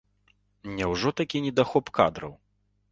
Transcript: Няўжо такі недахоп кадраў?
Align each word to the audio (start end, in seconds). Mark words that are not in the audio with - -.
Няўжо 0.79 1.09
такі 1.21 1.43
недахоп 1.45 1.95
кадраў? 2.01 2.33